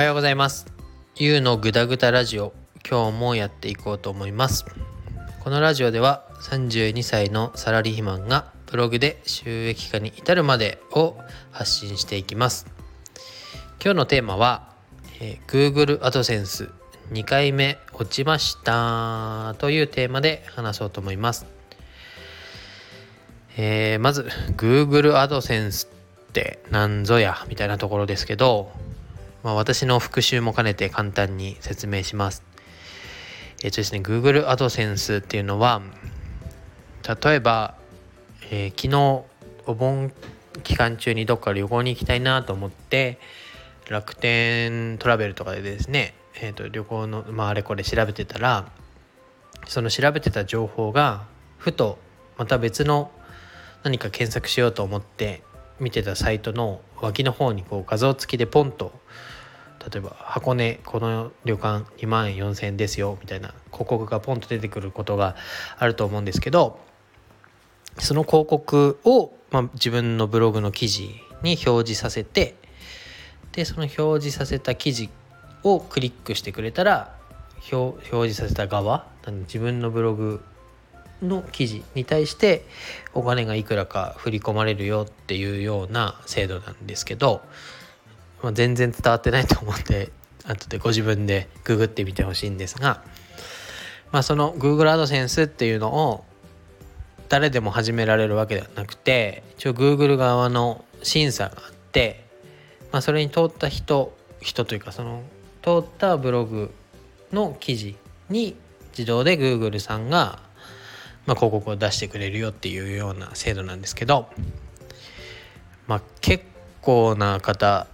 [0.00, 0.64] はようございます。
[1.16, 2.54] ゆうのぐだぐだラジオ、
[2.90, 4.64] 今日もやっていこうと思います。
[5.40, 11.18] このラジオでは32歳のサラリーマンがブログで収益化に至るまでを
[11.50, 12.64] 発信していきます。
[13.78, 14.70] 今日のテーマは、
[15.20, 16.72] えー、Google AdSense
[17.12, 21.44] 2回目落ちましたというテーマで話そうと思います。
[23.58, 24.22] えー、まず
[24.56, 25.90] Google AdSense っ
[26.32, 27.44] て何ぞや？
[27.50, 28.72] みたいなところですけど、
[29.42, 32.42] まあ、私の復習も兼ねて簡単に説明します。
[33.62, 35.82] えっ、ー、とですね、Google AdSense っていうのは、
[37.24, 37.74] 例えば、
[38.50, 39.24] えー、昨日
[39.66, 40.12] お盆
[40.62, 43.18] 期間中にどっか旅行に行きたいなと思って
[43.88, 48.70] 楽天トラベルとかでですね、えーと、旅行の、まあ、あれこれ調べてたら
[49.66, 51.26] その調べてた情報が
[51.58, 51.98] ふと
[52.36, 53.10] また別の
[53.82, 55.42] 何か検索しようと思って
[55.78, 58.92] 見てたサイトの脇の方にこう画像付きでポンと
[59.80, 65.36] 例えば箱根この旅館2万4,000円ですよみたいな広告がポンと出てくることが
[65.78, 66.78] あると思うんですけど
[67.98, 71.10] その広告を、まあ、自分のブログの記事
[71.42, 72.54] に表示させて
[73.52, 75.08] でその表示させた記事
[75.64, 77.16] をクリックしてくれたら
[77.72, 79.06] 表示させた側
[79.42, 80.40] 自分のブログ
[81.22, 82.64] の記事に対して
[83.12, 87.42] お金がいくらか振り込まれるよっていうような制度なんですけど、
[88.42, 90.10] まあ、全然伝わってないと思って
[90.44, 93.02] 後でご自分でググってみてほしいんですが、
[94.12, 96.24] まあ、その Google AdSense っていうのを
[97.28, 102.24] 誰でも始められるわけではなくて一応 Google 側の審査があって、
[102.92, 105.22] まあ、それに通った人人というかその
[105.62, 106.72] 通ったブログ
[107.32, 107.96] の記事
[108.30, 108.56] に
[108.92, 110.40] 自動で Google さんが
[111.26, 114.28] まあ、広告を出してくれるよっていうような制度なんですけど、
[115.86, 116.44] まあ、結
[116.82, 117.86] 構な方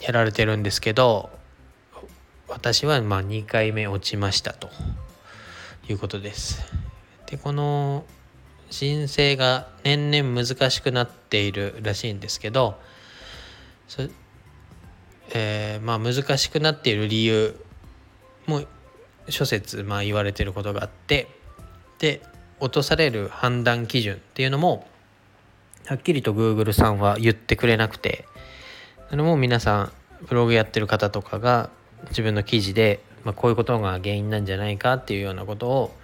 [0.00, 1.30] やられてるんですけど
[2.48, 4.70] 私はまあ2回目落ちましたと
[5.88, 6.62] いうことです。
[7.26, 8.04] でこの
[8.70, 12.78] 申請が年々難しくなっているらしいんですけど
[15.34, 17.58] えー、まあ難しくなっている理由
[18.46, 18.62] も
[19.28, 21.28] 諸説まあ言われてることがあって
[21.98, 22.22] で
[22.60, 24.86] 落とされる判断基準っていうのも
[25.86, 28.26] はっきりと Google さんは言ってくれなくて
[29.10, 29.92] それも皆さん
[30.26, 31.70] ブログやってる方とかが
[32.10, 35.94] 自分の記事で、まあ、こういうことが原因なんじゃないかっていうようなことを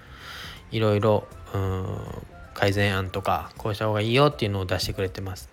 [0.70, 1.28] いろいろ
[2.54, 5.50] 改善案とかこうした方がいいよっていうのを出してくれてます。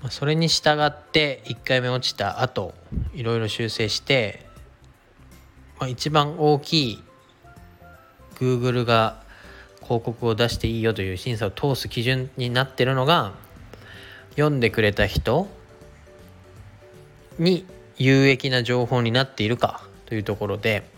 [0.00, 2.72] ま、それに従って1回目落ちた後
[3.14, 4.46] いろいろ修正して、
[5.80, 7.02] まあ、一番大きい
[8.36, 9.20] Google が
[9.82, 13.32] 広告を出していいよという審査を通す基準になってるのが
[14.36, 15.48] 読んでくれた人
[17.38, 20.88] に有益な情報になっているかというところで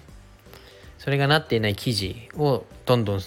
[0.98, 3.20] それがなっていない記事をどんどん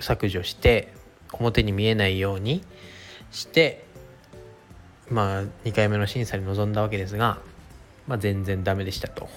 [0.00, 0.92] 削除して
[1.32, 2.62] 表に見えないように
[3.30, 3.84] して
[5.08, 7.38] まあ2回目の審査に臨んだわけですが、
[8.06, 9.28] まあ、全然ダメでしたと。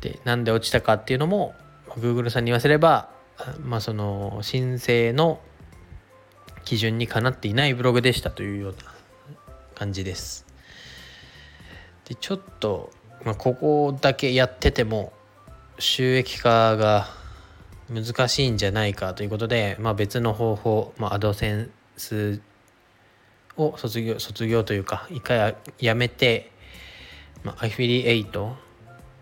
[0.00, 1.54] でなんで落ちたかっていうのも
[1.88, 3.10] Google さんに言わせれば
[3.64, 5.40] まあ、その申請の
[6.64, 8.78] 基準にかなっていないブログでしたというような
[9.74, 10.46] 感じです。
[12.10, 12.90] でちょっと、
[13.24, 15.12] まあ、ここだけやってても
[15.78, 17.06] 収益化が
[17.88, 22.40] 難しいんじゃないかということで、まあ、別の方法、まあ、アドセンス
[23.56, 26.50] を卒業卒業というか一回やめて、
[27.44, 28.56] まあ、アフィリエイト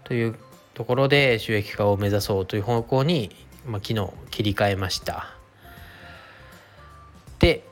[0.04, 0.34] という
[0.72, 3.36] ところで収益化を目指そうという方向に
[3.68, 5.34] まあ、昨日切り替えました。
[7.38, 7.64] で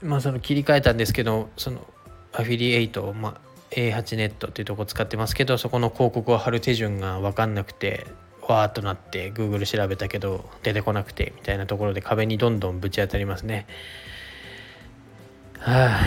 [0.00, 1.86] まあその切り替えたんですけどその
[2.32, 8.06] アフィリエイト、まあ、A8 ネットっていうとこ使ってますけどそこの広告を貼る手順が分かんなくて
[8.42, 13.66] わーっとなって Google 調べたけど出てこなくてみたいなところで壁にどんどんぶち当たりますね
[15.58, 16.00] は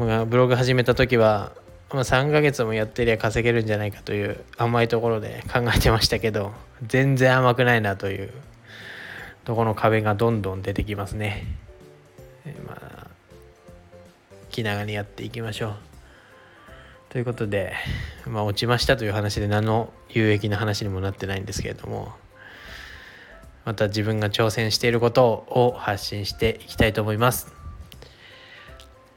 [0.00, 1.52] あ ブログ始めた時は
[1.94, 6.52] ま、3ヶ月もやってりゃ稼げるんじゃないかという甘いところで考えてましたけど
[6.84, 8.32] 全然甘くないなという
[9.44, 11.44] とこの壁がどんどん出てきますね。
[12.66, 13.03] まあ
[14.54, 15.74] 気長にやっていきましょう。
[17.08, 17.72] ということで、
[18.24, 22.12] まあ、落ちましたという話で何の有益な話にもなってないんですけれども
[23.64, 27.52] また自分が挑戦していることを発信していきたいと思います。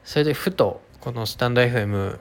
[0.02, 2.18] それでふとこのスタンド FM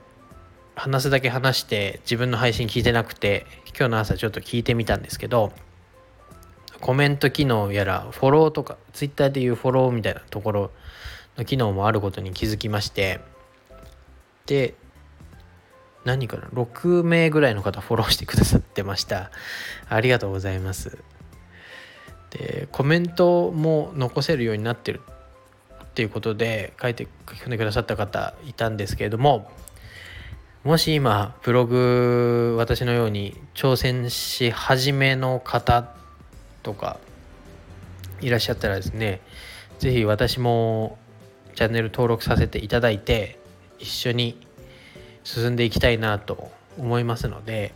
[0.76, 5.52] 話すだけ話して自分の配信聞いてなくて今日の朝ちょっと聞いてみたんですけど
[6.82, 10.72] コメント機能やらフォローとか Twitter でいうフォローみたいなところ
[11.38, 13.22] の機能もあることに気づきまして
[14.46, 14.76] で
[16.08, 19.30] 何かな6名ぐらいの方フォローしてくださってました。
[19.90, 20.98] ありがとうございます。
[22.30, 25.02] でコメントも残せるようになってる
[25.84, 29.52] っていうことで書いて書き込んでくださった方いたんですけれども
[30.64, 35.90] もし今ブログ私のように挑戦し始めの方
[36.64, 37.00] とか
[38.22, 39.22] いらっしゃったらですね
[39.80, 40.98] 是非私も
[41.58, 43.40] チャンネル登録させていただいて
[43.80, 44.38] 一緒に
[45.24, 47.74] 進んでいきたいなと思いますので、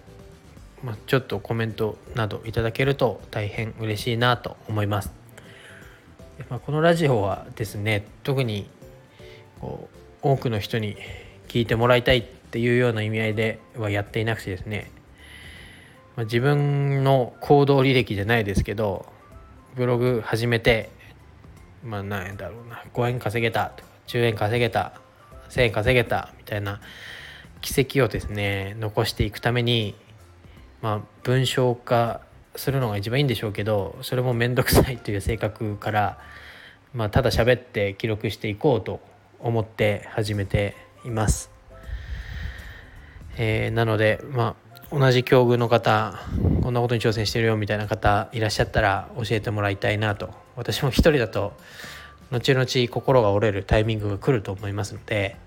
[0.83, 5.11] まあ、ちょっとコメントなどいただけると大変嬉しいなと思います。
[6.47, 8.69] まあ、このラジオはですね特に
[9.59, 9.89] こ
[10.21, 10.95] う多くの人に
[11.47, 14.91] 聞いてもらいたいっていうような意味合いではやっていなくてですね、
[16.15, 19.07] まあ、自分の行動履歴じゃないですけど
[19.75, 20.91] ブログ始めて
[21.83, 24.93] まあ何円だろうな5円稼げたとか10円稼げた
[25.49, 26.81] 1000円稼げたみたいな
[27.61, 29.95] 奇跡をですね残していくために
[30.81, 32.21] まあ文章化
[32.55, 36.17] するのが一番いいんでしょうけどそれも面倒くさいという性格から、
[36.93, 38.99] まあ、ただ喋って記録していこうと
[39.39, 40.75] 思って始めて
[41.05, 41.49] います。
[43.37, 44.55] えー、なのでま
[44.91, 46.19] あ同じ境遇の方
[46.61, 50.29] こんなことに挑戦してるよみたいな方いらっしゃったら教えてもらいたいなと。
[50.55, 51.53] 私も一人だと
[52.31, 55.37] 後々心が折れるタイミングが来ると思いますので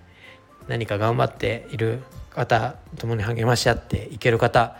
[0.69, 2.01] 何か頑張っている
[2.31, 4.77] 方共に励まし合っていける方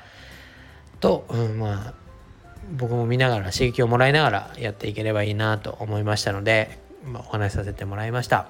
[1.01, 1.95] と、うん、まあ
[2.77, 8.49] 僕も見ながら刺激をもらいながらやっていければいいなと思いましたので、まあ、お話しさせてもらいました。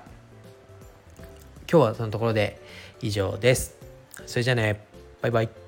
[1.71, 2.61] 今日はそのところで
[3.01, 3.77] 以上です。
[4.27, 4.87] それじゃあね。
[5.21, 5.63] バイバイ。